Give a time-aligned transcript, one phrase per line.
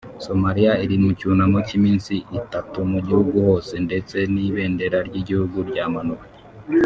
[0.25, 6.25] Somalia iri mu cyunamo cy’iminsi itatu mu gihugu hose ndetse n’ibendera ry’Igihugu ryamanuwe